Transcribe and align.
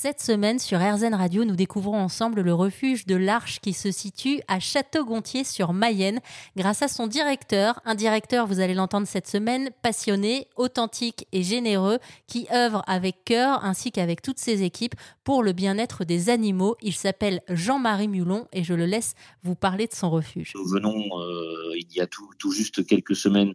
Cette 0.00 0.20
semaine 0.20 0.60
sur 0.60 0.78
RZN 0.78 1.12
Radio, 1.12 1.44
nous 1.44 1.56
découvrons 1.56 1.98
ensemble 1.98 2.42
le 2.42 2.54
refuge 2.54 3.04
de 3.04 3.16
l'Arche 3.16 3.58
qui 3.58 3.72
se 3.72 3.90
situe 3.90 4.38
à 4.46 4.60
Château-Gontier 4.60 5.42
sur 5.42 5.72
Mayenne 5.72 6.20
grâce 6.56 6.82
à 6.82 6.86
son 6.86 7.08
directeur, 7.08 7.80
un 7.84 7.96
directeur, 7.96 8.46
vous 8.46 8.60
allez 8.60 8.74
l'entendre 8.74 9.08
cette 9.08 9.26
semaine, 9.26 9.70
passionné, 9.82 10.46
authentique 10.54 11.26
et 11.32 11.42
généreux 11.42 11.98
qui 12.28 12.46
œuvre 12.54 12.84
avec 12.86 13.24
cœur 13.24 13.64
ainsi 13.64 13.90
qu'avec 13.90 14.22
toutes 14.22 14.38
ses 14.38 14.62
équipes 14.62 14.94
pour 15.24 15.42
le 15.42 15.52
bien-être 15.52 16.04
des 16.04 16.30
animaux. 16.30 16.76
Il 16.80 16.92
s'appelle 16.92 17.40
Jean-Marie 17.48 18.06
Mulon 18.06 18.46
et 18.52 18.62
je 18.62 18.74
le 18.74 18.86
laisse 18.86 19.14
vous 19.42 19.56
parler 19.56 19.88
de 19.88 19.94
son 19.94 20.10
refuge. 20.10 20.52
Nous 20.54 20.68
venons 20.68 20.94
euh, 20.94 21.74
il 21.76 21.92
y 21.92 22.00
a 22.00 22.06
tout, 22.06 22.52
juste 22.52 22.86
quelques 22.86 23.16
semaines 23.16 23.52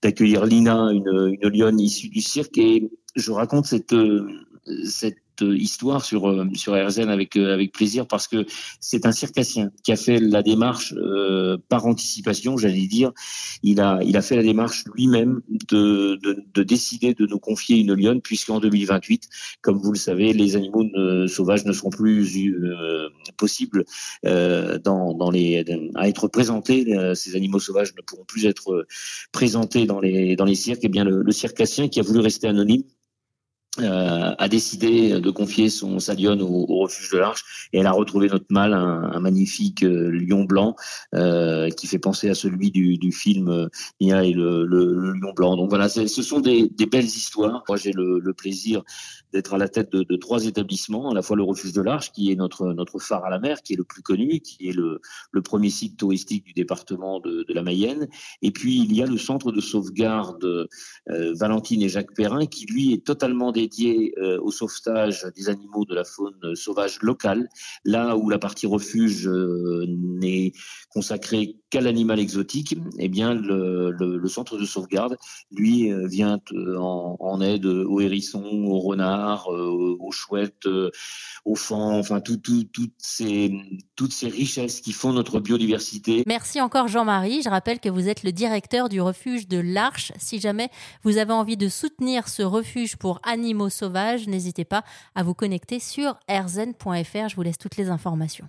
d'accueillir 0.00 0.46
Lina, 0.46 0.92
une, 0.92 1.36
une 1.42 1.48
lionne 1.48 1.80
issue 1.80 2.08
du 2.08 2.20
cirque 2.20 2.56
et 2.56 2.88
je 3.16 3.32
raconte 3.32 3.66
cette, 3.66 3.92
euh, 3.92 4.28
cette 4.84 5.16
histoire 5.42 6.04
sur 6.04 6.28
euh, 6.28 6.46
sur 6.54 6.74
RZN 6.74 7.08
avec 7.08 7.36
euh, 7.36 7.54
avec 7.54 7.72
plaisir 7.72 8.06
parce 8.06 8.28
que 8.28 8.46
c'est 8.80 9.06
un 9.06 9.12
circassien 9.12 9.70
qui 9.84 9.92
a 9.92 9.96
fait 9.96 10.18
la 10.18 10.42
démarche 10.42 10.94
par 11.68 11.86
anticipation, 11.86 12.56
j'allais 12.56 12.86
dire. 12.86 13.12
Il 13.62 13.80
a 13.80 14.00
il 14.04 14.16
a 14.16 14.22
fait 14.22 14.36
la 14.36 14.42
démarche 14.42 14.84
lui-même 14.94 15.40
de, 15.68 16.18
de, 16.22 16.44
de 16.52 16.62
décider 16.62 17.14
de 17.14 17.26
nous 17.26 17.38
confier 17.38 17.78
une 17.78 17.94
lionne 17.94 18.20
puisqu'en 18.20 18.60
2028, 18.60 19.28
comme 19.60 19.78
vous 19.78 19.92
le 19.92 19.98
savez, 19.98 20.32
les 20.32 20.56
animaux 20.56 20.84
sauvages 21.28 21.64
ne 21.64 21.72
seront 21.72 21.90
plus 21.90 22.54
possibles 23.36 23.84
dans 24.24 25.14
dans 25.14 25.30
les 25.30 25.64
à 25.94 26.08
être 26.08 26.28
présentés. 26.28 27.14
ces 27.14 27.36
animaux 27.36 27.60
sauvages 27.60 27.94
ne 27.96 28.02
pourront 28.02 28.24
plus 28.24 28.46
être 28.46 28.86
présentés 29.32 29.86
dans 29.86 30.00
les 30.00 30.36
dans 30.36 30.44
les 30.44 30.54
cirques. 30.54 30.84
Et 30.84 30.86
eh 30.86 30.88
bien 30.88 31.04
le, 31.04 31.22
le 31.22 31.32
circassien 31.32 31.88
qui 31.88 32.00
a 32.00 32.02
voulu 32.02 32.20
rester 32.20 32.48
anonyme 32.48 32.82
euh, 33.80 34.34
a 34.36 34.48
décidé 34.48 35.18
de 35.18 35.30
confier 35.30 35.70
son 35.70 35.98
sa 35.98 36.12
lionne 36.12 36.42
au, 36.42 36.66
refuge 36.66 37.10
de 37.10 37.16
l'Arche 37.16 37.70
et 37.72 37.78
elle 37.78 37.86
a 37.86 37.92
retrouvé 37.92 38.28
notre 38.28 38.44
mâle, 38.50 38.74
un, 38.74 39.18
magnifique 39.18 39.82
euh, 39.82 40.10
lion 40.10 40.44
blanc 40.44 40.76
euh, 41.14 41.70
qui 41.70 41.86
fait 41.86 41.98
penser 41.98 42.28
à 42.28 42.34
celui 42.34 42.70
du, 42.70 43.12
film 43.12 43.70
le, 43.98 44.66
le, 44.66 45.11
Donc 45.36 45.68
voilà, 45.68 45.88
ce 45.88 46.06
sont 46.06 46.40
des, 46.40 46.68
belles 46.90 47.04
histoires. 47.04 47.64
Moi, 47.68 47.76
j'ai 47.76 47.92
le, 47.92 48.32
plaisir 48.32 48.82
d'être 49.32 49.54
à 49.54 49.58
la 49.58 49.68
tête 49.68 49.92
de, 49.92 50.16
trois 50.16 50.46
établissements, 50.46 51.10
à 51.10 51.14
la 51.14 51.22
fois 51.22 51.36
le 51.36 51.42
refuge 51.42 51.72
de 51.72 51.82
l'Arche, 51.82 52.12
qui 52.12 52.30
est 52.30 52.34
notre 52.34 52.72
notre 52.72 52.98
phare 52.98 53.24
à 53.24 53.30
la 53.30 53.38
mer, 53.38 53.62
qui 53.62 53.74
est 53.74 53.76
le 53.76 53.84
plus 53.84 54.02
connu, 54.02 54.40
qui 54.40 54.68
est 54.68 54.72
le, 54.72 55.00
premier 55.42 55.70
site 55.70 55.98
touristique 55.98 56.44
du 56.44 56.52
département 56.52 57.20
de, 57.20 57.44
la 57.48 57.62
Mayenne, 57.62 58.08
et 58.40 58.50
puis 58.50 58.80
il 58.80 58.94
y 58.94 59.02
a 59.02 59.06
le 59.06 59.18
centre 59.18 59.52
de 59.52 59.60
sauvegarde 59.60 60.68
Valentine 61.06 61.82
et 61.82 61.88
Jacques 61.88 62.14
Perrin, 62.14 62.46
qui 62.46 62.66
lui 62.66 62.92
est 62.92 63.04
totalement 63.04 63.52
dédié 63.52 64.14
euh, 64.18 64.40
au 64.40 64.50
sauvetage 64.50 65.26
des 65.36 65.48
animaux 65.48 65.84
de 65.84 65.94
la 65.94 66.04
faune 66.04 66.54
sauvage 66.54 67.00
locale, 67.02 67.48
là 67.84 68.16
où 68.16 68.30
la 68.30 68.38
partie 68.38 68.66
refuge 68.66 69.28
euh, 69.28 69.86
n'est 69.88 70.52
consacrée 70.90 71.56
qu'à 71.70 71.80
l'animal 71.80 72.18
exotique, 72.20 72.76
eh 72.98 73.08
bien 73.08 73.34
le, 73.34 74.28
centre 74.28 74.58
de 74.58 74.64
sauvegarde, 74.64 75.16
lui, 75.50 75.90
euh, 75.90 76.06
vient 76.06 76.40
en, 76.78 77.16
en, 77.18 77.40
aide 77.40 77.66
aux 77.66 78.00
hérissons, 78.00 78.64
aux 78.66 78.78
renards, 78.80 79.48
aux 79.48 80.10
chouettes, 80.10 80.66
aux 81.44 81.54
fans, 81.54 81.98
enfin 81.98 82.20
tout, 82.20 82.36
toutes, 82.36 82.92
ces, 82.98 83.52
toutes 83.96 84.12
ces 84.12 84.28
richesses 84.28 84.80
qui 84.80 84.92
font 84.92 85.12
notre 85.12 85.40
biodiversité. 85.40 86.22
Merci 86.26 86.60
encore 86.60 86.88
Jean-Marie. 86.88 87.42
Je 87.42 87.48
rappelle 87.48 87.80
que 87.80 87.88
vous 87.88 88.08
êtes 88.08 88.22
le 88.22 88.32
directeur 88.32 88.88
du 88.88 89.00
refuge 89.00 89.48
de 89.48 89.58
l'Arche. 89.58 90.12
Si 90.18 90.40
jamais 90.40 90.70
vous 91.02 91.18
avez 91.18 91.32
envie 91.32 91.56
de 91.56 91.68
soutenir 91.68 92.28
ce 92.28 92.42
refuge 92.42 92.96
pour 92.96 93.20
animaux, 93.22 93.68
sauvages, 93.68 94.26
n'hésitez 94.28 94.64
pas 94.64 94.84
à 95.14 95.22
vous 95.22 95.34
connecter 95.34 95.80
sur 95.80 96.18
rzen.fr. 96.28 97.28
Je 97.28 97.36
vous 97.36 97.42
laisse 97.42 97.58
toutes 97.58 97.76
les 97.76 97.88
informations. 97.88 98.48